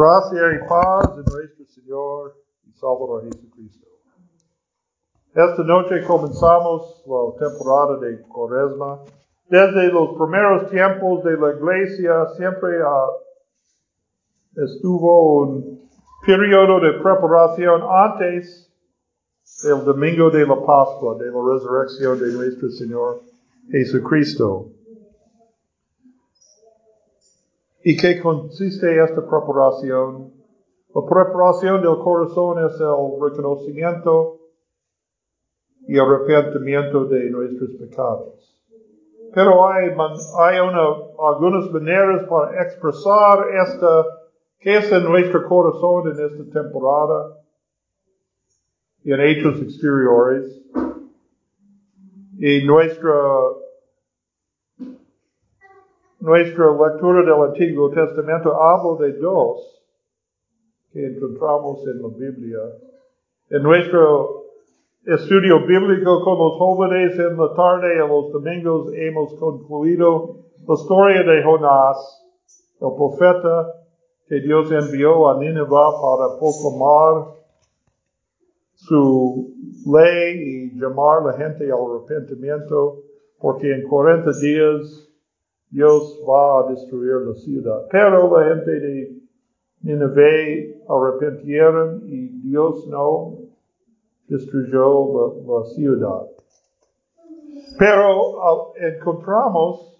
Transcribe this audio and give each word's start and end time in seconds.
Gracia 0.00 0.40
y 0.54 0.66
paz 0.66 1.14
de 1.14 1.22
nuestro 1.30 1.66
Señor 1.66 2.34
y 2.66 2.72
Salvador 2.72 3.22
Jesucristo. 3.24 3.86
Esta 5.34 5.62
noche 5.62 6.02
comenzamos 6.06 7.04
la 7.06 7.46
temporada 7.46 7.98
de 7.98 8.22
Cuaresma. 8.22 9.00
Desde 9.50 9.92
los 9.92 10.16
primeros 10.16 10.70
tiempos 10.70 11.22
de 11.22 11.36
la 11.36 11.52
iglesia 11.52 12.28
siempre 12.38 12.82
uh, 12.82 13.10
estuvo 14.64 15.42
un 15.42 15.90
periodo 16.24 16.80
de 16.80 16.92
preparación 17.02 17.82
antes 17.82 18.72
del 19.62 19.84
domingo 19.84 20.30
de 20.30 20.46
la 20.46 20.64
Pascua, 20.64 21.16
de 21.16 21.26
la 21.26 21.52
resurrección 21.52 22.18
de 22.18 22.32
nuestro 22.32 22.70
Señor 22.70 23.20
Jesucristo. 23.70 24.79
¿Y 27.82 27.96
qué 27.96 28.20
consiste 28.20 29.02
esta 29.02 29.26
preparación? 29.26 30.32
La 30.94 31.02
preparación 31.08 31.80
del 31.80 31.98
corazón 31.98 32.58
es 32.66 32.78
el 32.78 33.20
reconocimiento 33.20 34.38
y 35.88 35.98
arrepentimiento 35.98 37.06
de 37.06 37.30
nuestros 37.30 37.70
pecados. 37.76 38.60
Pero 39.32 39.66
hay, 39.68 39.88
hay 39.88 40.60
una, 40.60 40.88
algunas 41.26 41.70
maneras 41.70 42.24
para 42.28 42.62
expresar 42.62 43.46
esta, 43.62 44.04
que 44.58 44.76
es 44.76 44.92
en 44.92 45.04
nuestro 45.04 45.48
corazón 45.48 46.08
en 46.08 46.26
esta 46.26 46.62
temporada 46.62 47.38
y 49.04 49.12
en 49.12 49.20
hechos 49.20 49.62
exteriores. 49.62 50.60
Y 52.38 52.64
nuestra 52.64 53.12
nuestra 56.20 56.70
lectura 56.70 57.22
del 57.22 57.48
Antiguo 57.48 57.90
Testamento 57.90 58.54
habla 58.54 59.06
de 59.06 59.12
dos 59.14 59.82
que 60.92 61.06
encontramos 61.06 61.86
en 61.86 62.02
la 62.02 62.08
Biblia. 62.08 62.58
En 63.48 63.62
nuestro 63.62 64.44
estudio 65.06 65.66
bíblico 65.66 66.22
con 66.22 66.38
los 66.38 66.58
jóvenes 66.58 67.18
en 67.18 67.36
la 67.38 67.54
tarde 67.54 68.00
a 68.00 68.06
los 68.06 68.32
domingos 68.32 68.92
hemos 68.94 69.34
concluido 69.34 70.36
la 70.68 70.74
historia 70.74 71.22
de 71.22 71.42
Jonás, 71.42 72.26
el 72.80 72.88
profeta 72.96 73.72
que 74.28 74.40
Dios 74.40 74.70
envió 74.70 75.30
a 75.30 75.38
Nínive 75.38 75.66
para 75.66 76.38
proclamar 76.38 77.34
su 78.74 79.54
ley 79.86 80.36
y 80.38 80.78
llamar 80.78 81.22
la 81.24 81.32
gente 81.32 81.64
al 81.64 81.78
arrepentimiento, 81.80 83.02
porque 83.38 83.72
en 83.74 83.88
40 83.88 84.30
días 84.40 85.09
Dios 85.70 86.20
va 86.28 86.60
a 86.60 86.70
destruir 86.70 87.26
la 87.26 87.34
ciudad. 87.34 87.86
Pero 87.90 88.38
la 88.38 88.54
gente 88.54 88.70
de 88.72 89.20
Nineveh 89.82 90.82
arrepintieron 90.88 92.02
y 92.06 92.28
Dios 92.48 92.86
no 92.88 93.38
destruyó 94.26 95.32
la, 95.46 95.64
ciudad. 95.74 96.26
Pero 97.78 98.74
encontramos 98.76 99.96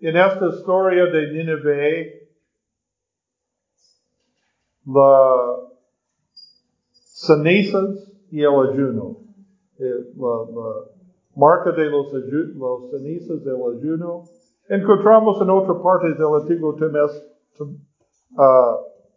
en 0.00 0.16
esta 0.16 0.48
historia 0.48 1.06
de 1.06 1.32
Nineveh 1.32 2.28
las 4.86 5.60
cenizas 6.90 8.12
y 8.30 8.40
el 8.40 8.54
ayuno. 8.70 9.18
Eh, 9.78 10.12
la, 10.16 10.90
marca 11.36 11.72
de 11.72 11.86
los, 11.86 12.12
los 12.12 12.90
cenizas 12.90 13.42
del 13.44 13.56
ayuno 13.56 14.24
Encontramos 14.68 15.40
en 15.42 15.50
otra 15.50 15.74
parte 15.82 16.08
del 16.14 16.34
Antiguo 16.40 16.70
uh, 16.70 17.74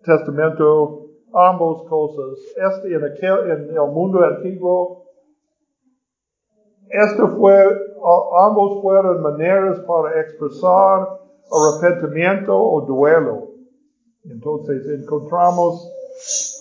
Testamento 0.04 1.08
ambos 1.34 1.88
cosas. 1.88 2.40
Este 2.56 2.94
en 2.94 3.70
el 3.70 3.92
mundo 3.92 4.24
antiguo, 4.24 5.06
esto 6.90 7.28
fue, 7.38 7.66
ambos 8.40 8.82
fueron 8.82 9.22
maneras 9.22 9.80
para 9.82 10.22
expresar 10.22 11.08
arrepentimiento 11.52 12.58
o 12.58 12.82
duelo. 12.82 13.52
Entonces 14.26 14.86
encontramos 14.88 15.90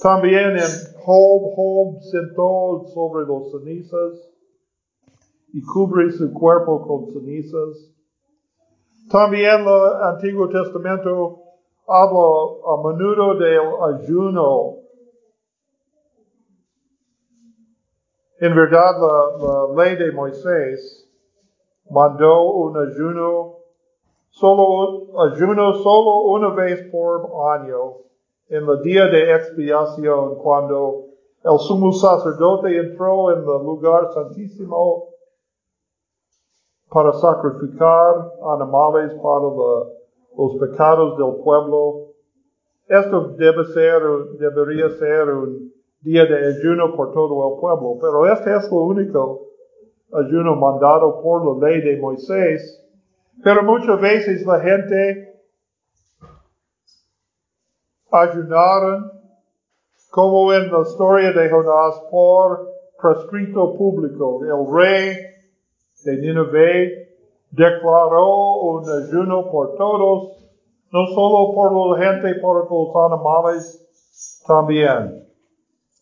también 0.03 0.57
en 0.57 0.97
Job, 1.05 1.55
Job 1.55 2.03
sentó 2.03 2.85
sobre 2.93 3.27
los 3.27 3.51
cenizas 3.51 4.31
y 5.53 5.63
cubre 5.63 6.11
su 6.13 6.33
cuerpo 6.33 6.87
con 6.87 7.13
cenizas. 7.13 7.96
También 9.11 9.61
el 9.61 10.03
Antiguo 10.03 10.49
Testamento 10.49 11.39
habla 11.87 12.27
a 12.67 12.89
menudo 12.89 13.35
del 13.37 13.61
ayuno. 13.95 14.79
En 18.41 18.55
verdad, 18.55 18.95
la, 18.99 19.85
ley 19.85 19.97
de 19.97 20.11
Moisés 20.11 21.09
mandó 21.89 22.51
un 22.51 22.77
ayuno, 22.77 23.59
solo 24.31 25.23
ayuno 25.23 25.75
solo 25.75 26.21
una 26.23 26.49
vez 26.51 26.91
por 26.91 27.31
año, 27.55 27.99
en 28.49 28.69
el 28.69 28.83
día 28.83 29.07
de 29.07 29.35
expiación, 29.37 30.35
cuando 30.37 31.07
el 31.45 31.59
sumo 31.61 31.93
sacerdote 31.93 32.77
entró 32.77 33.31
en 33.31 33.39
el 33.39 33.65
lugar 33.65 34.13
santísimo 34.13 35.16
para 36.91 37.13
sacrificar 37.15 38.33
animales 38.55 39.13
para 39.15 39.45
los 40.37 40.57
pecados 40.61 41.17
del 41.19 41.43
pueblo. 41.43 42.13
Esto 42.89 43.35
debe 43.37 43.65
ser, 43.67 44.03
debería 44.39 44.91
ser 44.91 45.29
un 45.29 45.73
día 46.01 46.25
de 46.25 46.57
ayuno 46.57 46.95
por 46.95 47.13
todo 47.13 47.55
el 47.55 47.61
pueblo, 47.61 47.99
pero 48.01 48.33
este 48.33 48.55
es 48.55 48.71
lo 48.71 48.79
único 48.79 49.47
ayuno 50.13 50.55
mandado 50.55 51.21
por 51.21 51.61
la 51.61 51.69
ley 51.69 51.81
de 51.83 52.01
Moisés. 52.01 52.83
Pero 53.43 53.63
muchas 53.65 54.01
veces 54.01 54.47
la 54.47 54.61
gente 54.61 55.35
ayunaron, 58.11 59.13
como 60.11 60.53
en 60.53 60.71
la 60.73 60.81
historia 60.81 61.33
de 61.33 61.51
Jonás, 61.51 62.01
por 62.11 62.69
prescrito 63.01 63.77
público. 63.77 64.41
El 64.43 64.75
rey 64.75 65.17
de 66.07 66.17
Nineveh 66.19 67.09
declaró 67.51 68.61
un 68.61 68.89
ayuno 68.89 69.51
por 69.51 69.75
todos, 69.75 70.39
no 70.93 71.07
solo 71.09 71.53
por 71.53 71.99
la 71.99 72.05
gente, 72.05 72.41
por 72.41 72.71
los 72.71 73.13
animales 73.13 74.43
también. 74.47 75.27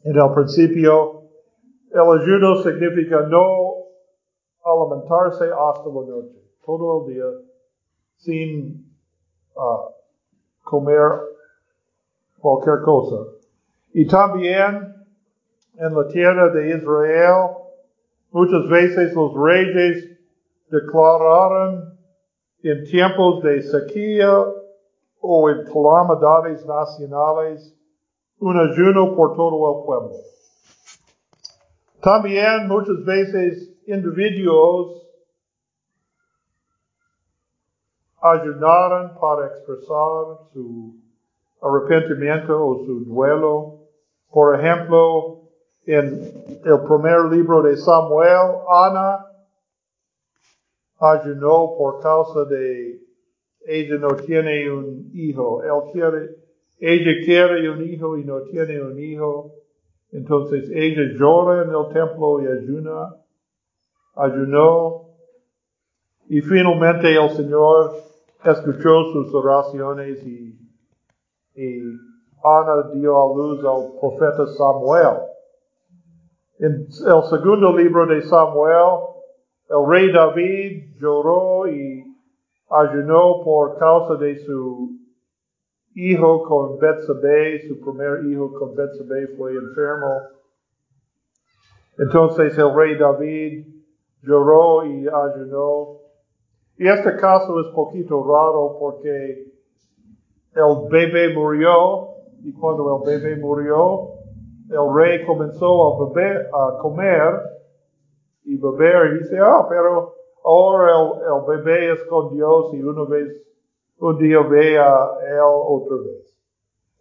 En 0.05 0.17
el 0.17 0.35
principio, 0.35 1.23
el 1.91 2.21
ayuno 2.21 2.57
significa 2.63 3.23
no 3.23 3.75
alimentarse 4.63 5.45
hasta 5.45 5.89
la 5.89 6.07
noche, 6.07 6.39
todo 6.67 7.07
el 7.07 7.15
día, 7.15 7.25
sin 8.17 8.95
uh, 9.57 9.91
comer 10.63 11.13
cualquier 12.39 12.83
cosa. 12.83 13.17
Y 13.95 14.07
también 14.07 14.95
en 15.79 15.95
la 15.95 16.07
tierra 16.09 16.51
de 16.51 16.77
Israel, 16.77 17.64
Muchas 18.35 18.69
veces 18.69 19.15
los 19.15 19.33
reyes 19.33 20.11
declararon 20.69 21.97
en 22.65 22.83
tiempos 22.83 23.45
de 23.45 23.63
sequía 23.63 24.45
o 25.21 25.51
en 25.51 25.65
calamidades 25.67 26.67
nacionales 26.67 27.79
un 28.41 28.59
ayuno 28.59 29.15
por 29.15 29.37
todo 29.37 29.79
el 29.79 29.87
pueblo. 29.87 30.17
También 32.03 32.67
muchas 32.67 33.05
veces 33.05 33.73
individuos 33.87 35.07
ayunaron 38.21 39.17
para 39.21 39.47
expresar 39.47 40.51
su 40.53 40.97
arrepentimiento 41.63 42.67
o 42.67 42.85
su 42.85 43.05
duelo. 43.05 43.79
Por 44.29 44.59
ejemplo, 44.59 45.44
en 45.87 46.61
el 46.65 46.81
primer 46.83 47.25
libro 47.31 47.63
de 47.63 47.77
Samuel, 47.77 48.59
Ana 48.69 49.27
ayunó 50.99 51.75
por 51.77 52.01
causa 52.01 52.45
de 52.45 53.05
ella 53.67 53.97
no 53.97 54.09
tiene 54.17 54.71
un 54.71 55.11
hijo. 55.15 55.63
Él 55.63 55.93
quiere, 55.93 56.37
ella 56.79 57.25
quiere 57.25 57.71
un 57.71 57.83
hijo 57.83 58.19
y 58.19 58.25
no 58.25 58.43
tiene 58.43 58.83
un 58.83 58.99
hijo. 58.99 59.53
Entonces 60.13 60.71
ella 60.73 61.03
llora 61.19 61.65
en 61.65 61.71
el 61.71 61.93
templo 61.93 62.41
y 62.43 62.47
ayuna, 62.47 63.17
ayunó. 64.15 65.09
Y 66.29 66.41
finalmente 66.41 67.15
el 67.15 67.31
Señor 67.31 67.93
escuchó 68.45 69.05
sus 69.13 69.35
oraciones 69.35 70.23
y, 70.25 70.59
y 71.55 71.81
Ana 72.43 72.91
dio 72.93 73.17
a 73.17 73.35
luz 73.35 73.65
al 73.65 73.99
profeta 73.99 74.47
Samuel. 74.47 75.34
En 76.59 76.87
el 76.87 77.23
segundo 77.29 77.77
libro 77.77 78.07
de 78.07 78.23
Samuel, 78.23 79.01
el 79.69 79.89
rey 79.89 80.13
David 80.13 81.01
lloró 81.01 81.67
y 81.67 82.05
ayunó 82.71 83.43
por 83.45 83.77
causa 83.77 84.15
de 84.17 84.39
su 84.39 84.91
hijo 85.97 86.43
con 86.45 86.79
Betsabé, 86.79 87.67
su 87.67 87.81
primer 87.81 88.25
hijo 88.27 88.53
con 88.53 88.75
Betsabé 88.77 89.29
fue 89.37 89.53
enfermo. 89.53 90.23
Entonces 91.99 92.57
el 92.57 92.73
rey 92.75 92.97
David 92.99 93.67
lloró 94.23 94.87
y 94.87 95.09
ayunó. 95.09 95.99
Y 96.77 96.87
este 96.87 97.17
caso 97.17 97.61
es 97.61 97.67
poquito 97.75 98.23
raro 98.23 98.77
porque 98.79 99.53
el 100.55 100.89
bebé 100.89 101.35
murió 101.35 102.11
y 102.45 102.53
cuando 102.53 103.03
el 103.05 103.21
bebé 103.21 103.37
murió, 103.41 104.14
el 104.71 104.95
rey 104.95 105.25
comenzó 105.27 105.95
a, 105.95 106.09
beber, 106.09 106.49
a 106.53 106.79
comer 106.79 107.41
y 108.45 108.57
beber 108.57 109.13
y 109.13 109.19
dice, 109.19 109.39
ah, 109.41 109.67
pero 109.69 110.15
ahora 110.45 110.93
el, 110.93 111.47
bebé 111.47 111.93
es 111.93 112.05
con 112.05 112.35
Dios 112.35 112.73
y 112.75 112.83
una 112.83 113.05
vez, 113.05 113.43
un 113.99 114.19
día 114.19 114.41
ve 114.41 114.79
a 114.79 115.11
él 115.27 115.41
otra 115.43 115.97
vez. 115.97 116.35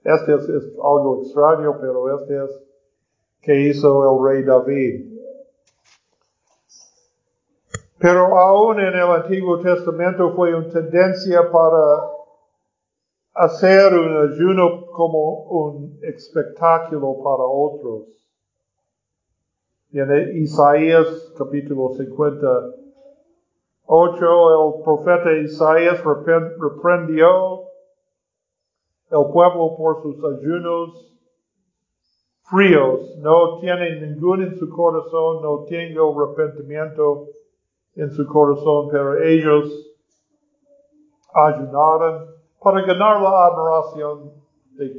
Este 0.03 0.35
es, 0.35 0.49
es 0.49 0.73
algo 0.75 1.21
extraño, 1.23 1.77
pero 1.79 2.19
este 2.19 2.43
es 2.43 2.63
que 3.41 3.69
hizo 3.69 4.03
el 4.03 4.25
rey 4.25 4.43
David. 4.43 5.13
Pero 7.99 8.37
aún 8.37 8.79
en 8.81 8.93
el 8.93 9.09
Antiguo 9.09 9.59
Testamento 9.59 10.33
fue 10.35 10.53
una 10.53 10.69
tendencia 10.69 11.49
para 11.49 12.01
hacer 13.33 13.93
un 13.93 14.31
ayuno 14.31 14.85
como 14.87 15.43
un 15.45 15.99
espectáculo 16.03 17.17
para 17.23 17.43
otros. 17.43 18.07
En 19.91 20.37
Isaías 20.37 21.33
capítulo 21.37 21.93
58, 21.95 22.75
el 23.87 24.83
profeta 24.83 25.31
Isaías 25.33 26.03
reprendió 26.03 27.63
el 29.11 29.25
pueblo 29.31 29.75
por 29.77 30.01
sus 30.01 30.17
ayunos 30.23 31.13
fríos. 32.43 33.17
No 33.19 33.59
tienen 33.59 34.01
ningún 34.01 34.43
en 34.43 34.57
su 34.57 34.67
corazón, 34.69 35.43
no 35.43 35.65
tengo 35.69 36.19
arrepentimiento 36.19 37.27
en 37.95 38.09
su 38.11 38.27
corazón, 38.27 38.89
pero 38.91 39.23
ellos 39.23 39.95
ayunaron 41.35 42.32
para 42.63 42.81
ganar 42.81 43.21
la 43.21 43.45
admiración 43.45 44.31
de 44.75 44.89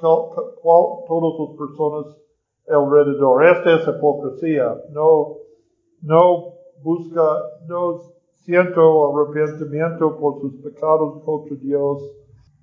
todas 0.00 0.38
las 1.38 1.58
personas 1.58 2.16
alrededor. 2.68 3.44
Esta 3.44 3.76
es 3.76 3.88
hipocresía. 3.88 4.76
No, 4.90 5.36
no 6.02 6.54
busca, 6.82 7.22
no 7.66 7.98
siento 8.40 9.10
arrepentimiento 9.10 10.18
por 10.18 10.40
sus 10.40 10.54
pecados 10.62 11.22
contra 11.24 11.56
Dios. 11.56 12.02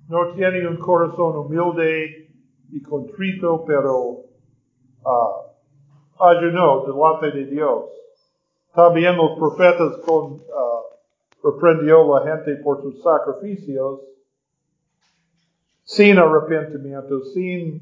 No 0.08 0.32
tiene 0.34 0.66
un 0.66 0.76
corazón 0.76 1.36
humilde 1.36 2.28
y 2.70 2.82
contrito, 2.82 3.64
pero 3.66 3.96
uh, 5.04 6.24
ayunó 6.24 6.84
delante 6.86 7.30
de 7.36 7.46
Dios. 7.46 7.84
También 8.74 9.16
los 9.16 9.38
profetas 9.38 9.98
con, 10.06 10.32
uh, 10.32 11.42
reprendió 11.42 12.14
la 12.14 12.22
gente 12.22 12.56
por 12.62 12.80
sus 12.82 13.02
sacrificios 13.02 14.00
sin 15.84 16.18
arrepentimiento, 16.18 17.20
sin 17.34 17.80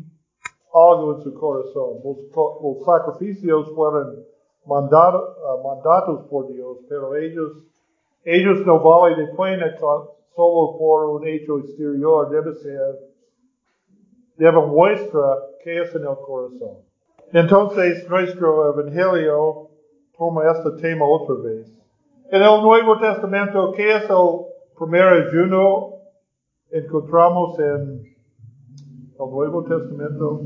algo 0.73 1.17
en 1.17 1.23
su 1.23 1.35
corazón. 1.35 1.99
Los, 2.05 2.85
sacrificios 2.85 3.73
fueron 3.75 4.25
mandados, 4.67 5.37
uh, 5.39 5.67
mandatos 5.67 6.27
por 6.29 6.49
Dios, 6.49 6.79
pero 6.89 7.17
ellos, 7.17 7.53
ellos 8.25 8.65
no 8.67 8.81
valen 8.81 9.27
de 9.27 9.33
pena 9.35 9.77
solo 9.79 10.79
por 10.79 11.07
un 11.11 11.27
hecho 11.27 11.59
exterior, 11.59 12.31
debe 12.31 12.55
ser, 12.55 12.99
debe 14.37 14.67
muestra 14.67 15.39
qué 15.63 15.83
es 15.83 15.95
en 15.95 16.03
el 16.03 16.17
corazón. 16.17 16.79
Entonces, 17.33 18.09
nuestro 18.09 18.73
evangelio 18.73 19.69
toma 20.17 20.51
este 20.51 20.71
tema 20.83 21.07
otra 21.07 21.37
vez. 21.37 21.71
En 22.31 22.43
el 22.43 22.63
Nuevo 22.63 22.99
Testamento, 22.99 23.73
¿qué 23.73 23.97
es 23.97 24.05
el 24.09 24.47
primer 24.79 25.03
ayuno 25.03 26.00
encontramos 26.73 27.59
en 27.59 28.15
el 29.19 29.31
Nuevo 29.31 29.65
Testamento. 29.65 30.41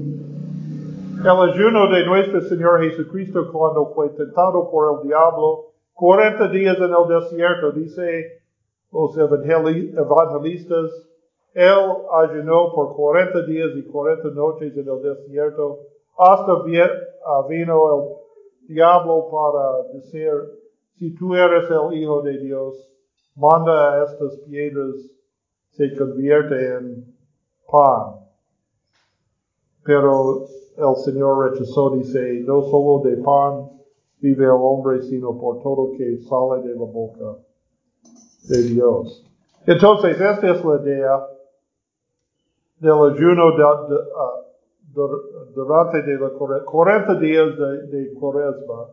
El 1.20 1.50
ayuno 1.50 1.90
de 1.90 2.06
nuestro 2.06 2.40
Señor 2.42 2.82
Jesucristo 2.82 3.50
cuando 3.52 3.92
fue 3.94 4.08
tentado 4.10 4.70
por 4.70 5.00
el 5.00 5.08
diablo, 5.08 5.66
40 5.94 6.48
días 6.48 6.76
en 6.78 6.84
el 6.84 7.20
desierto, 7.20 7.72
dice 7.72 8.42
los 8.90 9.16
evangelistas, 9.16 10.90
él 11.52 11.78
ayunó 12.22 12.72
por 12.72 12.94
40 12.96 13.42
días 13.46 13.70
y 13.76 13.82
40 13.82 14.28
noches 14.30 14.76
en 14.76 14.88
el 14.88 15.02
desierto, 15.02 15.78
hasta 16.18 16.52
ah, 16.52 17.46
vino 17.48 18.18
el 18.66 18.74
diablo 18.74 19.28
para 19.30 19.92
decir, 19.92 20.30
si 20.98 21.14
tú 21.14 21.34
eres 21.34 21.64
el 21.70 21.98
Hijo 21.98 22.22
de 22.22 22.38
Dios, 22.38 22.90
manda 23.36 23.94
a 23.94 24.04
estas 24.04 24.36
piedras 24.48 25.13
se 25.76 25.96
convierte 25.96 26.76
en 26.76 27.04
pan. 27.70 28.20
Pero 29.84 30.46
el 30.76 30.96
Señor 31.04 31.50
rechazó, 31.50 31.90
dice, 31.90 32.42
no 32.46 32.62
solo 32.62 33.02
de 33.08 33.16
pan 33.18 33.70
vive 34.20 34.44
el 34.44 34.52
hombre, 34.52 35.02
sino 35.02 35.38
por 35.38 35.62
todo 35.62 35.92
que 35.96 36.18
sale 36.22 36.62
de 36.62 36.74
la 36.74 36.84
boca 36.84 37.38
de 38.48 38.62
Dios. 38.62 39.24
Entonces, 39.66 40.20
esta 40.20 40.52
es 40.52 40.64
la 40.64 40.82
idea 40.82 41.26
del 42.78 43.12
ayuno 43.12 43.48
ah, 43.58 44.40
durante 45.54 46.02
de 46.02 46.18
la 46.18 46.30
40 46.64 47.14
días 47.18 47.58
de, 47.58 47.86
de 47.88 48.14
cuaresma 48.14 48.88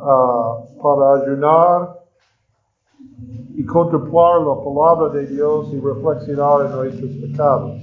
ah, 0.00 0.64
para 0.82 1.22
ayunar 1.22 2.01
y 3.54 3.64
contemplar 3.66 4.40
la 4.40 4.56
palabra 4.62 5.08
de 5.10 5.26
Dios 5.26 5.72
y 5.72 5.80
reflexionar 5.80 6.66
en 6.66 6.72
nuestros 6.72 7.10
pecados, 7.16 7.82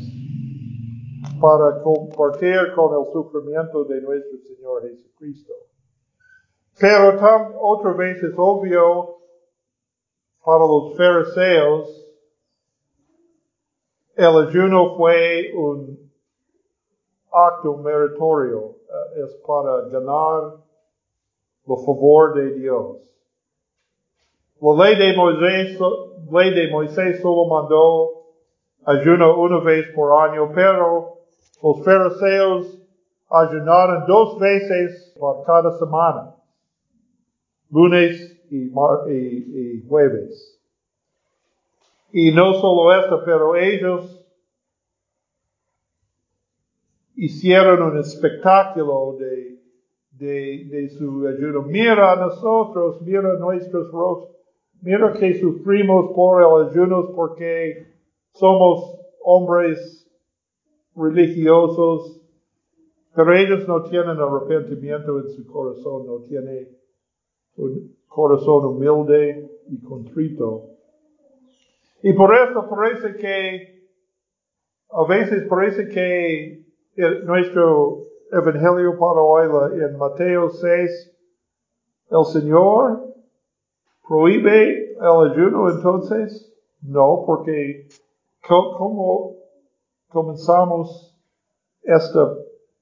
para 1.40 1.82
compartir 1.82 2.74
con 2.76 3.00
el 3.00 3.12
sufrimiento 3.14 3.86
de 3.86 4.02
nuestro 4.02 4.38
Señor 4.40 4.82
Jesucristo. 4.84 5.54
Pero 6.80 7.20
otra 7.62 7.94
vez 7.94 8.22
es 8.24 8.34
obvio 8.38 9.18
para 10.44 10.60
los 10.60 10.98
fariseos, 10.98 12.10
el 14.16 14.48
ayuno 14.48 14.98
fue 14.98 15.54
un 15.56 16.12
acto 17.32 17.78
meritorio, 17.78 18.76
eh, 18.82 19.24
es 19.24 19.34
para 19.46 19.88
ganar 19.90 20.58
el 21.68 21.86
favor 21.86 22.34
de 22.34 22.56
Dios. 22.56 22.98
La 24.62 24.74
ley 24.74 24.98
de 24.98 25.16
Moisés, 25.16 25.80
ley 26.32 26.54
de 26.54 26.70
Moisés 26.70 27.22
solo 27.22 27.48
mandó 27.48 28.26
ayuno 28.86 29.40
una 29.40 29.60
vez 29.60 29.88
por 29.96 30.30
año, 30.30 30.52
pero 30.54 31.20
los 31.64 31.86
fariseos 31.86 32.78
ayunaron 33.30 34.06
dos 34.06 34.38
veces 34.38 35.16
por 35.18 35.46
cada 35.46 35.78
semana, 35.78 36.36
lunes 37.72 38.38
y, 38.52 38.70
jueves. 39.88 40.60
Y 42.12 42.34
no 42.34 42.54
solo 42.56 42.94
esto, 42.94 43.22
pero 43.24 43.56
ellos 43.56 44.26
hicieron 47.16 47.82
un 47.82 48.00
espectáculo 48.00 49.16
de, 49.20 49.62
de, 50.12 50.66
de 50.66 50.90
su 50.90 51.26
ayuno. 51.28 51.62
Mira 51.62 52.12
a 52.12 52.16
nosotros, 52.18 53.02
mira 53.04 53.36
nuestros 53.38 53.90
rostros 53.92 54.39
Mira 54.82 55.12
que 55.12 55.34
sufrimos 55.40 56.12
por 56.16 56.42
el 56.42 56.70
ayuno 56.70 57.12
porque 57.14 57.86
somos 58.32 58.98
hombres 59.22 60.10
religiosos, 60.96 62.22
pero 63.14 63.36
ellos 63.36 63.68
no 63.68 63.84
tienen 63.84 64.18
arrepentimiento 64.18 65.20
en 65.20 65.30
su 65.32 65.46
corazón, 65.48 66.06
no 66.06 66.20
tienen 66.20 66.70
un 67.58 67.94
corazón 68.08 68.66
humilde 68.66 69.50
y 69.68 69.82
contrito. 69.82 70.70
Y 72.02 72.14
por 72.14 72.34
eso 72.34 72.70
parece 72.70 73.18
que, 73.18 73.90
a 74.92 75.04
veces 75.04 75.46
parece 75.50 75.90
que 75.90 76.66
nuestro 77.26 78.06
evangelio 78.32 78.98
para 78.98 79.22
hoy 79.22 79.82
en 79.82 79.98
Mateo 79.98 80.50
6, 80.50 81.18
el 82.12 82.26
Señor 82.26 83.09
¿Prohíbe 84.10 84.96
el 84.96 85.32
ayuno 85.32 85.70
entonces? 85.70 86.52
No, 86.82 87.26
porque 87.28 87.88
¿cómo 88.48 89.36
comenzamos 90.08 91.16
este 91.84 92.18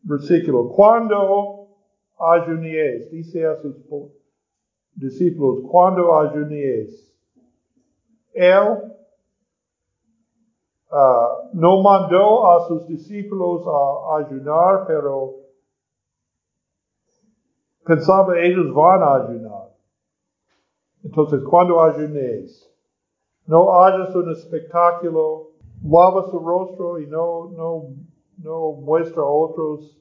versículo? 0.04 0.70
Cuando 0.70 1.68
ayunéis, 2.18 3.12
dice 3.12 3.46
a 3.46 3.58
sus 3.58 3.76
discípulos, 4.96 5.70
cuando 5.70 6.18
ayunéis. 6.18 7.14
Él 8.32 8.94
uh, 10.92 11.50
no 11.52 11.82
mandó 11.82 12.52
a 12.52 12.68
sus 12.70 12.88
discípulos 12.88 13.66
a 13.68 14.18
ayunar, 14.20 14.86
pero 14.88 15.34
pensaba 17.86 18.40
ellos 18.40 18.74
van 18.74 19.04
a 19.04 19.16
ayunar. 19.16 19.47
Entonces, 21.08 21.42
cuando 21.50 21.82
ayunéis, 21.82 22.70
no 23.46 23.74
hagas 23.74 24.14
un 24.14 24.30
espectáculo, 24.30 25.52
lava 25.82 26.30
su 26.30 26.38
rostro 26.38 27.00
y 27.00 27.08
no, 27.08 27.50
no, 27.52 27.84
no 28.44 28.72
muestra 28.74 29.22
a 29.22 29.26
otros, 29.26 29.98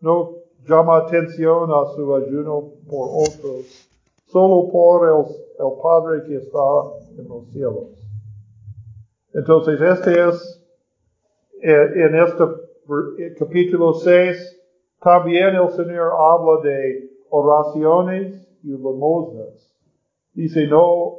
no 0.00 0.34
llama 0.68 0.98
atención 0.98 1.70
a 1.70 1.86
su 1.94 2.14
ayuno 2.14 2.72
por 2.90 3.08
otros, 3.26 3.88
solo 4.26 4.70
por 4.70 5.08
el, 5.08 5.66
el 5.66 5.80
Padre 5.82 6.24
que 6.28 6.36
está 6.36 6.58
en 7.16 7.26
los 7.26 7.46
cielos. 7.52 7.88
Entonces, 9.32 9.80
este 9.80 10.28
es, 10.28 10.62
eh, 11.62 11.90
en 11.94 12.16
este 12.16 13.34
capítulo 13.38 13.94
6, 13.94 14.60
también 15.00 15.54
el 15.54 15.70
Señor 15.70 16.12
habla 16.18 16.60
de 16.62 17.10
oraciones 17.30 18.46
y 18.62 18.72
limosnas. 18.72 19.69
Dice, 20.34 20.66
no 20.66 21.18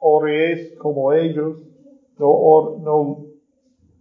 oréis 0.00 0.76
como 0.78 1.12
ellos, 1.12 1.62
no, 2.18 2.78
no 2.82 3.26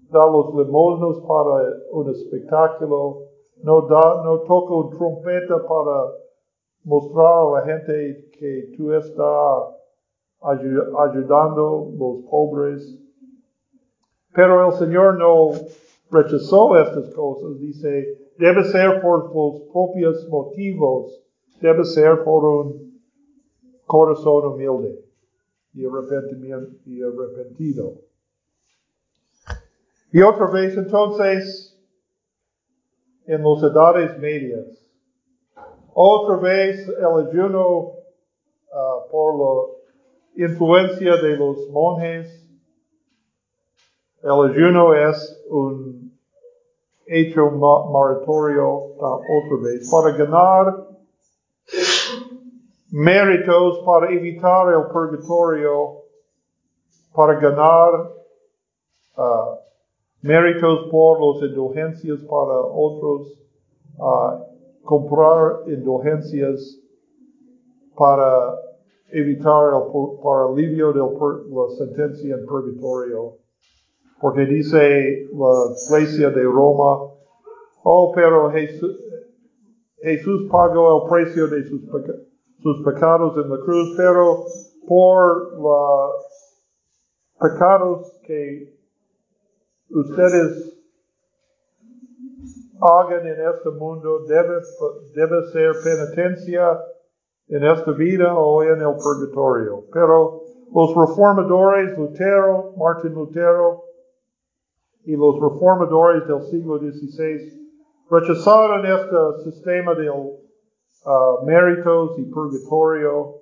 da 0.09 0.25
los 0.25 0.53
limosnos 0.55 1.19
para 1.21 1.73
un 1.91 2.09
espectáculo, 2.09 3.23
no, 3.63 3.81
da, 3.87 4.23
no 4.23 4.39
toca 4.39 4.73
un 4.73 4.89
trompeta 4.89 5.55
para 5.67 6.11
mostrar 6.83 7.25
a 7.25 7.51
la 7.55 7.61
gente 7.65 8.29
que 8.37 8.73
tú 8.75 8.91
estás 8.93 9.75
ayudando 10.41 11.91
a 11.91 11.97
los 11.97 12.25
pobres. 12.29 12.97
Pero 14.33 14.67
el 14.67 14.73
Señor 14.73 15.17
no 15.17 15.51
rechazó 16.09 16.77
estas 16.77 17.13
cosas. 17.13 17.59
Dice, 17.59 18.17
debe 18.37 18.63
ser 18.65 19.01
por 19.01 19.31
tus 19.31 19.61
propios 19.71 20.27
motivos, 20.29 21.21
debe 21.61 21.85
ser 21.85 22.23
por 22.23 22.43
un 22.43 22.90
corazón 23.91 24.45
humilde 24.45 25.03
y 25.73 25.85
arrepentido. 25.85 27.95
Y 30.13 30.21
otra 30.21 30.49
vez 30.49 30.77
entonces, 30.77 31.77
en 33.25 33.43
las 33.43 33.63
edades 33.63 34.17
medias, 34.17 34.65
otra 35.93 36.37
vez 36.37 36.87
el 36.87 37.27
ayuno 37.27 37.79
uh, 37.79 39.11
por 39.11 39.75
la 40.37 40.45
influencia 40.45 41.17
de 41.17 41.35
los 41.35 41.69
monjes, 41.69 42.47
el 44.23 44.51
ayuno 44.51 44.93
es 44.93 45.43
un 45.49 46.17
hecho 47.07 47.51
moratorio 47.51 48.69
uh, 48.69 49.03
otra 49.03 49.57
vez 49.63 49.91
para 49.91 50.15
ganar 50.15 50.80
méritos 52.91 53.79
para 53.85 54.11
evitar 54.11 54.67
el 54.73 54.91
purgatorio, 54.91 56.03
para 57.15 57.39
ganar 57.39 58.11
uh, 59.17 59.55
méritos 60.21 60.89
por 60.91 61.19
las 61.21 61.49
indulgencias 61.49 62.19
para 62.23 62.59
otros, 62.59 63.39
uh, 63.97 64.83
comprar 64.83 65.63
indulgencias 65.67 66.79
para 67.95 68.57
evitar 69.13 69.73
el 69.73 70.19
para 70.21 70.45
alivio 70.49 70.91
de 70.91 70.99
la 70.99 71.69
sentencia 71.77 72.35
en 72.35 72.45
purgatorio. 72.45 73.37
Porque 74.19 74.45
dice 74.45 75.27
la 75.33 75.97
iglesia 75.99 76.29
de 76.29 76.43
Roma, 76.43 77.09
oh, 77.83 78.11
pero 78.13 78.51
Jesús, 78.51 78.99
Jesús 80.01 80.47
pagó 80.51 81.03
el 81.03 81.09
precio 81.09 81.47
de 81.47 81.63
sus 81.67 81.81
pecados 81.85 82.30
sus 82.61 82.83
pecados 82.83 83.35
en 83.37 83.49
la 83.49 83.57
cruz, 83.57 83.93
pero 83.97 84.45
por 84.87 85.59
los 85.59 86.11
pecados 87.39 88.19
que 88.25 88.77
ustedes 89.89 90.77
hagan 92.81 93.27
en 93.27 93.37
este 93.53 93.69
mundo 93.71 94.25
debe, 94.25 95.43
ser 95.51 95.71
penitencia 95.83 96.79
en 97.47 97.63
esta 97.63 97.91
vida 97.91 98.33
o 98.35 98.63
en 98.63 98.81
el 98.81 98.95
purgatorio. 98.95 99.85
Pero 99.91 100.41
los 100.73 100.95
reformadores, 100.95 101.97
Lutero, 101.97 102.73
Martín 102.77 103.13
Lutero, 103.13 103.83
y 105.03 105.15
los 105.15 105.39
reformadores 105.39 106.27
del 106.27 106.41
siglo 106.43 106.77
XVI 106.77 107.61
rechazaron 108.09 108.85
este 108.85 109.51
sistema 109.51 109.95
del 109.95 110.40
uh, 111.05 111.45
méritos 111.45 112.17
y 112.19 112.23
purgatorio, 112.23 113.41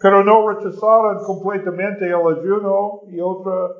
pero 0.00 0.24
no 0.24 0.48
rechazaron 0.48 1.24
completamente 1.24 2.06
el 2.06 2.14
ayuno 2.14 3.02
y 3.08 3.20
otras 3.20 3.72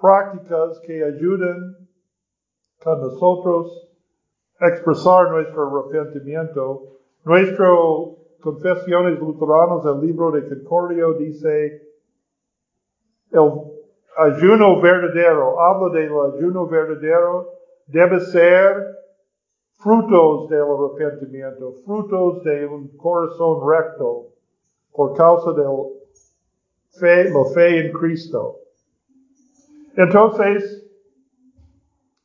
prácticas 0.00 0.80
que 0.86 1.02
ayudan 1.02 1.76
a 2.84 2.94
nosotros 2.96 3.88
a 4.60 4.68
expresar 4.68 5.30
nuestro 5.30 5.68
arrepentimiento. 5.68 6.98
Nuestro 7.24 8.16
Confesiones 8.40 9.18
Luteranos, 9.18 9.84
el 9.84 10.06
libro 10.06 10.30
de 10.30 10.48
Concordio, 10.48 11.14
dice, 11.14 11.82
el 13.32 13.50
ayuno 14.16 14.80
verdadero, 14.80 15.60
habla 15.60 15.98
del 15.98 16.12
ayuno 16.34 16.66
verdadero, 16.68 17.48
debe 17.86 18.20
ser 18.20 18.97
frutos 19.78 20.48
del 20.48 20.62
arrepentimiento, 20.62 21.74
frutos 21.84 22.42
de 22.42 22.66
un 22.66 22.88
corazón 22.96 23.60
recto 23.68 24.26
por 24.92 25.14
causa 25.14 25.52
de 25.52 25.64
fe, 26.98 27.30
la 27.30 27.44
fe 27.54 27.86
en 27.86 27.92
Cristo. 27.92 28.56
Entonces, 29.96 30.84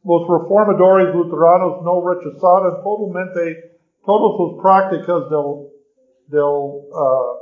los 0.04 0.28
reformadores 0.28 1.14
luteranos 1.14 1.82
no 1.84 2.08
rechazaron 2.08 2.84
totalmente 2.84 3.80
todas 4.06 4.38
sus 4.38 4.62
prácticas 4.62 5.30
del, 5.30 6.42
uh, 6.42 7.38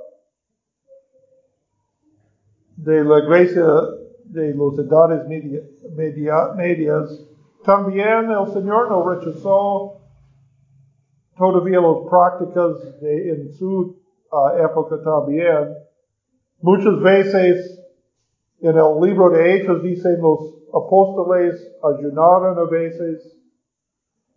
de 2.77 3.03
la 3.03 3.20
iglesia 3.20 3.65
de 4.25 4.53
los 4.53 4.77
edades 4.77 5.27
media, 5.27 5.62
media, 5.96 6.53
medias. 6.56 7.27
También 7.63 8.30
el 8.30 8.48
Señor 8.53 8.89
no 8.89 9.10
rechazó 9.10 10.00
todavía 11.41 11.81
las 11.81 12.07
prácticas 12.07 13.01
de, 13.01 13.31
en 13.31 13.51
su 13.53 13.95
uh, 14.31 14.63
época 14.63 15.01
también. 15.03 15.75
Muchas 16.62 17.01
veces 17.01 17.83
en 18.60 18.77
el 18.77 19.01
libro 19.01 19.31
de 19.31 19.55
Hechos 19.55 19.81
dicen 19.81 20.21
los 20.21 20.55
apóstoles 20.71 21.75
ayunaron 21.83 22.60
a 22.60 22.69
veces. 22.69 23.38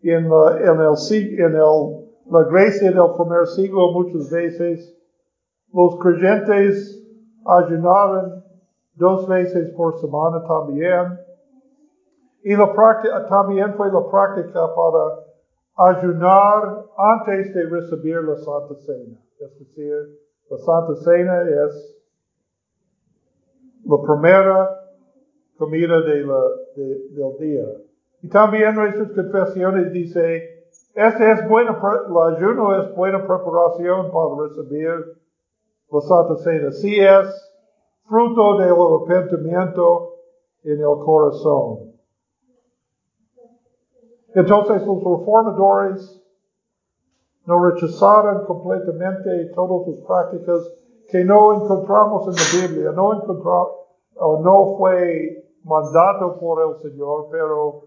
En, 0.02 0.28
la, 0.28 0.58
en, 0.58 0.80
el, 0.80 0.94
en 1.38 1.54
el, 1.54 2.04
la 2.30 2.40
iglesia 2.46 2.90
del 2.90 3.12
primer 3.16 3.46
siglo 3.46 3.92
muchas 3.92 4.30
veces 4.30 4.94
los 5.72 5.96
creyentes 5.98 7.02
ayunaron 7.46 8.44
dos 8.94 9.26
veces 9.28 9.70
por 9.74 9.98
semana 9.98 10.42
también. 10.46 11.18
Y 12.44 12.54
la 12.54 12.72
práctica, 12.72 13.26
también 13.26 13.74
fue 13.74 13.90
la 13.90 14.08
práctica 14.10 14.74
para 14.74 15.33
ayunar 15.76 16.86
antes 16.96 17.54
de 17.54 17.64
recibir 17.64 18.22
la 18.22 18.36
Santa 18.36 18.74
Cena. 18.86 19.18
Es 19.40 19.58
decir, 19.58 19.94
la 20.50 20.58
Santa 20.58 20.94
Cena 20.96 21.42
es 21.42 21.96
la 23.84 23.96
primera 24.02 24.80
comida 25.58 26.00
de 26.00 26.20
la, 26.20 26.40
de, 26.76 27.08
del 27.10 27.38
día. 27.38 27.64
Y 28.22 28.28
también 28.28 28.74
nuestras 28.74 29.10
confesiones 29.12 29.92
dice, 29.92 30.64
este 30.94 31.32
es 31.32 31.48
buena, 31.48 31.78
el 32.08 32.36
ayuno 32.36 32.80
es 32.80 32.94
buena 32.94 33.26
preparación 33.26 34.10
para 34.10 34.48
recibir 34.48 35.18
la 35.90 36.00
Santa 36.00 36.36
Cena. 36.36 36.70
Si 36.70 36.98
es 36.98 37.54
fruto 38.08 38.58
del 38.58 38.72
arrepentimiento 38.72 40.14
en 40.62 40.80
el 40.80 41.04
corazón. 41.04 41.93
Entonces 44.34 44.84
los 44.84 44.98
reformadores 44.98 46.20
no 47.46 47.64
rechazaron 47.64 48.44
completamente 48.46 49.52
todas 49.54 49.86
sus 49.86 50.04
prácticas 50.04 50.60
que 51.08 51.24
no 51.24 51.54
encontramos 51.54 52.26
en 52.26 52.34
la 52.34 52.68
Biblia, 52.68 52.92
no 52.92 53.14
encontramos, 53.14 53.68
o 54.16 54.40
no 54.40 54.76
fue 54.76 55.44
mandato 55.62 56.38
por 56.38 56.62
el 56.62 56.82
Señor, 56.82 57.28
pero 57.30 57.84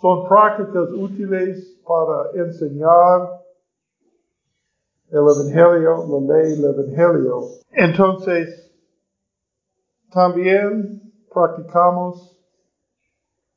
son 0.00 0.28
prácticas 0.28 0.90
útiles 0.92 1.78
para 1.86 2.30
enseñar 2.34 3.40
el 5.10 5.18
Evangelio, 5.18 6.04
la 6.08 6.34
ley 6.34 6.56
del 6.56 6.74
Evangelio. 6.74 7.40
Entonces, 7.72 8.72
también 10.12 11.02
practicamos 11.32 12.38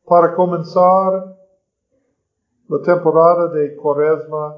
para 0.05 0.35
comenzar 0.35 1.32
la 2.69 2.81
temporada 2.81 3.49
de 3.49 3.75
Cuaresma, 3.75 4.55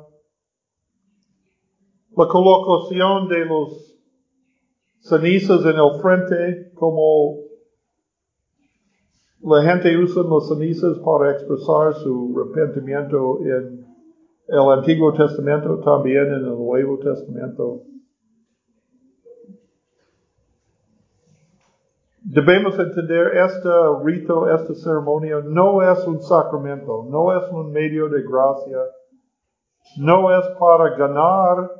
la 2.16 2.28
colocación 2.28 3.28
de 3.28 3.46
los 3.46 3.98
cenizas 5.00 5.62
en 5.66 5.76
el 5.76 6.02
frente, 6.02 6.72
como 6.76 7.40
la 9.42 9.62
gente 9.64 9.96
usa 9.98 10.24
las 10.24 10.48
cenizas 10.48 10.98
para 11.00 11.32
expresar 11.32 11.94
su 11.96 12.34
arrepentimiento 12.36 13.40
en 13.42 13.86
el 14.48 14.70
Antiguo 14.72 15.14
Testamento, 15.14 15.80
también 15.80 16.28
en 16.28 16.34
el 16.34 16.46
Nuevo 16.46 16.98
Testamento. 17.00 17.84
Debemos 22.28 22.74
entender 22.80 23.38
este 23.38 23.70
rito, 24.04 24.50
esta 24.50 24.74
ceremonia 24.74 25.42
no 25.46 25.84
es 25.84 26.08
un 26.08 26.20
sacramento, 26.24 27.06
no 27.08 27.38
es 27.38 27.48
un 27.52 27.72
medio 27.72 28.10
de 28.10 28.24
gracia, 28.24 28.80
no 30.00 30.36
es 30.36 30.44
para 30.60 30.98
ganar 30.98 31.72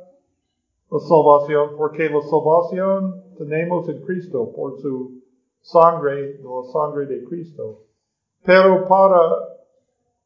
la 0.88 0.98
salvación, 1.00 1.70
porque 1.76 2.08
la 2.08 2.20
salvación 2.22 3.24
tenemos 3.36 3.88
en 3.88 4.00
Cristo 4.02 4.52
por 4.54 4.78
su 4.78 5.20
sangre, 5.62 6.38
la 6.38 6.72
sangre 6.72 7.06
de 7.06 7.24
Cristo. 7.24 7.80
Pero 8.44 8.86
para, 8.86 9.18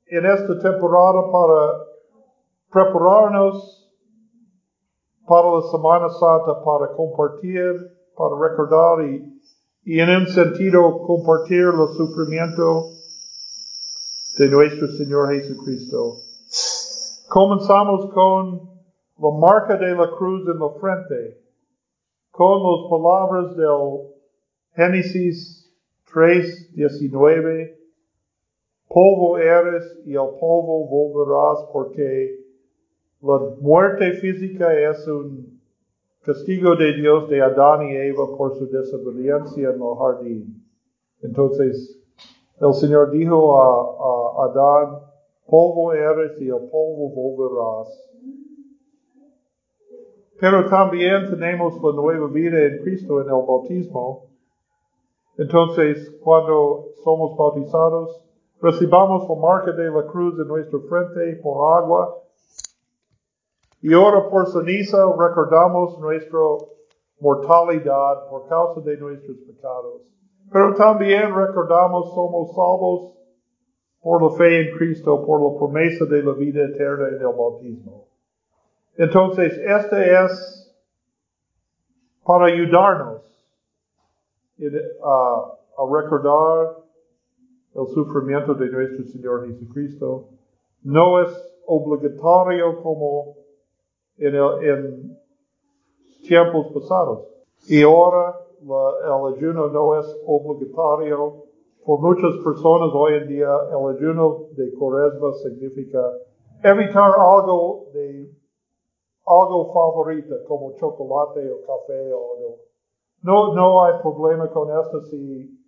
en 0.07 0.27
esta 0.27 0.59
temporada, 0.59 1.33
para 1.33 1.87
prepararnos 2.71 3.91
para 5.27 5.51
la 5.51 5.63
Semana 5.63 6.11
Santa, 6.11 6.63
para 6.63 6.93
compartir, 6.95 7.73
para 8.15 8.37
recordar 8.39 9.03
y 9.07 9.41
y 9.85 9.99
en 9.99 10.11
un 10.11 10.27
sentido 10.27 11.03
compartir 11.03 11.65
el 11.65 11.97
sufrimiento 11.97 12.91
de 14.39 14.49
nuestro 14.49 14.89
Señor 14.89 15.33
Jesucristo. 15.33 16.17
Comenzamos 17.29 18.13
con 18.13 18.71
la 19.19 19.31
marca 19.39 19.77
de 19.77 19.95
la 19.95 20.11
cruz 20.11 20.47
en 20.49 20.59
la 20.59 20.71
frente, 20.81 21.41
con 22.31 22.63
las 22.63 22.91
palabras 22.91 23.57
del 23.57 24.11
Génesis 24.75 25.73
3, 26.13 26.75
19, 26.75 27.79
polvo 28.89 29.39
eres 29.39 29.85
y 30.05 30.13
el 30.13 30.29
polvo 30.41 30.89
volverás 30.89 31.65
porque 31.73 32.41
la 33.23 33.39
muerte 33.61 34.13
física 34.15 34.73
es 34.73 35.07
un 35.07 35.60
castigo 36.23 36.77
de 36.77 36.95
Dios 36.95 37.29
de 37.29 37.41
Adán 37.41 37.89
y 37.89 37.97
Eva 37.97 38.27
por 38.37 38.55
su 38.55 38.67
desobediencia 38.67 39.71
en 39.71 39.81
el 39.81 39.97
jardín. 39.99 40.65
Entonces, 41.23 41.99
el 42.61 42.75
Señor 42.75 43.11
dijo 43.11 43.59
a, 43.59 44.45
Adán, 44.45 45.01
polvo 45.47 45.93
eres 45.93 46.41
y 46.41 46.49
el 46.49 46.69
polvo 46.71 47.11
volverás. 47.11 48.11
Pero 50.39 50.69
también 50.69 51.31
tenemos 51.31 51.83
la 51.83 51.93
nueva 51.93 52.29
vida 52.29 52.67
en 52.67 52.83
Cristo 52.83 53.21
en 53.21 53.27
el 53.27 53.33
bautismo. 53.33 54.27
Entonces, 55.37 56.11
cuando 56.23 56.89
somos 57.03 57.37
bautizados, 57.37 58.25
recibamos 58.61 59.29
la 59.29 59.35
marca 59.37 59.73
de 59.73 59.91
la 59.91 60.07
cruz 60.07 60.39
en 60.39 60.49
nuestra 60.49 60.79
frente 60.81 61.41
por 61.43 61.83
agua 61.83 62.20
y 63.83 63.95
ahora 63.95 64.29
por 64.29 64.47
ceniza 64.47 64.99
recordamos 65.19 65.99
nuestra 65.99 66.39
mortalidad 67.21 68.29
por 68.29 68.47
causa 68.49 68.81
de 68.81 68.97
nuestros 68.97 69.39
pecados. 69.39 70.03
Pero 70.53 70.75
también 70.75 71.35
recordamos 71.35 72.13
somos 72.13 72.49
salvos 72.55 73.15
por 74.03 74.23
la 74.23 74.31
fe 74.37 74.69
en 74.71 74.77
Cristo, 74.77 75.25
por 75.25 75.41
la 75.41 75.59
promesa 75.59 76.05
de 76.07 76.23
la 76.23 76.33
vida 76.33 76.65
eterna 76.65 77.09
en 77.09 77.15
el 77.15 77.27
bautismo. 77.27 78.09
Entonces, 78.97 79.57
este 79.57 80.25
es 80.25 80.61
para 82.25 82.47
ayudarnos 82.47 83.23
a 85.03 85.57
recordar 85.91 86.77
el 87.75 87.87
sufrimiento 87.95 88.55
de 88.55 88.69
nuestro 88.69 89.05
Señor 89.05 89.47
Jesucristo. 89.47 90.29
No 90.83 91.23
es 91.23 91.31
obligatorio 91.67 92.83
como 92.83 93.40
en, 94.21 95.19
tiempos 96.23 96.67
pasados. 96.73 97.27
Y 97.67 97.83
ahora 97.83 98.37
el 98.63 99.35
ayuno 99.35 99.69
no 99.69 99.99
es 99.99 100.07
obligatorio. 100.27 101.45
Por 101.85 102.01
muchas 102.01 102.37
personas 102.45 102.91
hoy 102.93 103.15
en 103.15 103.29
día 103.29 103.49
el 103.71 103.97
ayuno 103.97 104.47
de 104.53 104.73
cuaresma 104.75 105.33
significa 105.43 105.99
evitar 106.63 107.13
algo 107.19 107.87
de 107.95 108.31
algo 109.27 109.73
favorito 109.73 110.35
como 110.47 110.73
chocolate 110.77 111.51
o 111.51 111.61
café 111.63 112.13
o. 112.13 112.59
No, 113.23 113.55
no 113.55 113.85
hay 113.85 114.01
problema 114.01 114.49
con 114.51 114.69
esto 114.79 115.03
si 115.03 115.59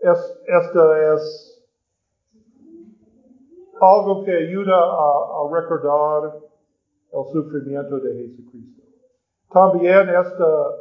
es, 0.00 0.40
esto 0.46 0.96
es 0.96 1.64
algo 3.80 4.24
que 4.24 4.32
ayuda 4.32 4.76
a 4.76 5.48
recordar 5.52 6.45
el 7.12 7.32
sufrimiento 7.32 7.98
de 8.00 8.14
Jesucristo. 8.14 8.82
También 9.52 10.08
esta 10.08 10.76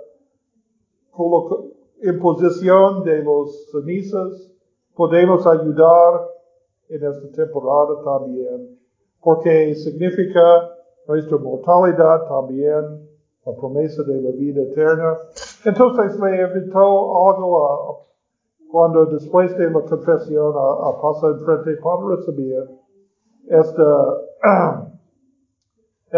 imposición 2.04 3.04
de 3.04 3.24
los 3.24 3.72
cenizas 3.72 4.52
podemos 4.96 5.46
ayudar 5.46 6.28
en 6.90 7.04
esta 7.04 7.32
temporada 7.32 8.04
también, 8.04 8.78
porque 9.22 9.74
significa 9.76 10.70
nuestra 11.08 11.38
mortalidad 11.38 12.28
también, 12.28 13.10
la 13.46 13.54
promesa 13.56 14.04
de 14.04 14.22
la 14.22 14.32
vida 14.32 14.62
eterna. 14.64 15.18
Entonces 15.66 16.20
le 16.20 16.42
invitó 16.42 17.30
algo 17.30 17.66
a, 17.66 18.06
cuando 18.72 19.06
después 19.06 19.56
de 19.58 19.70
la 19.70 19.82
confesión 19.82 20.54
a, 20.56 20.90
a 20.90 21.02
pasar 21.02 21.32
enfrente 21.32 21.82
para 21.82 22.16
recibir 22.16 22.70
esta 23.48 24.18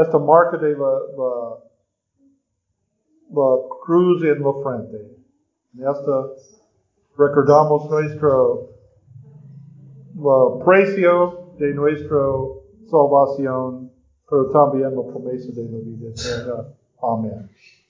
esta 0.01 0.19
marca 0.19 0.57
de 0.57 0.75
la, 0.75 0.99
la, 1.17 1.57
la 3.29 3.57
cruz 3.85 4.23
en 4.23 4.43
la 4.43 4.53
frente. 4.63 5.17
En 5.73 5.87
esta 5.87 6.29
recordamos 7.17 7.89
nuestro 7.89 8.69
la 10.15 10.65
precio 10.65 11.53
de 11.57 11.73
nuestra 11.73 12.17
salvación, 12.89 13.91
pero 14.29 14.49
también 14.49 14.95
la 14.95 15.03
promesa 15.03 15.51
de 15.53 15.63
la 15.63 15.77
vida. 15.79 16.75
Amén. 17.01 17.49